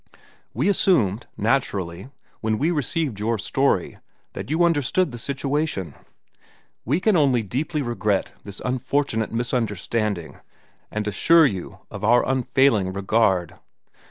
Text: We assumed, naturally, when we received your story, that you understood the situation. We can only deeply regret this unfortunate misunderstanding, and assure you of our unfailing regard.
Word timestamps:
We 0.55 0.67
assumed, 0.67 1.27
naturally, 1.37 2.09
when 2.39 2.57
we 2.57 2.71
received 2.71 3.19
your 3.19 3.37
story, 3.37 3.99
that 4.33 4.49
you 4.49 4.63
understood 4.63 5.11
the 5.11 5.19
situation. 5.19 5.93
We 6.85 6.99
can 6.99 7.15
only 7.15 7.43
deeply 7.43 7.83
regret 7.83 8.31
this 8.41 8.63
unfortunate 8.65 9.31
misunderstanding, 9.31 10.39
and 10.89 11.07
assure 11.07 11.45
you 11.45 11.81
of 11.91 12.03
our 12.03 12.27
unfailing 12.27 12.93
regard. 12.93 13.57